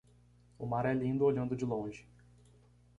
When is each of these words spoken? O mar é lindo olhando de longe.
O 0.57 0.65
mar 0.65 0.87
é 0.87 0.95
lindo 0.95 1.23
olhando 1.23 1.55
de 1.55 1.63
longe. 1.63 2.07